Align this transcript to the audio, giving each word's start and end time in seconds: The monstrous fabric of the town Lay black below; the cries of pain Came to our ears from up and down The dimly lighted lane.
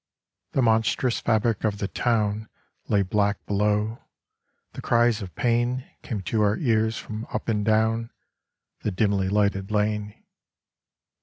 The 0.53 0.63
monstrous 0.63 1.19
fabric 1.19 1.63
of 1.63 1.77
the 1.77 1.87
town 1.87 2.49
Lay 2.87 3.03
black 3.03 3.45
below; 3.45 3.99
the 4.73 4.81
cries 4.81 5.21
of 5.21 5.35
pain 5.35 5.85
Came 6.01 6.23
to 6.23 6.41
our 6.41 6.57
ears 6.57 6.97
from 6.97 7.25
up 7.25 7.47
and 7.47 7.63
down 7.63 8.09
The 8.81 8.89
dimly 8.89 9.29
lighted 9.29 9.69
lane. 9.69 10.23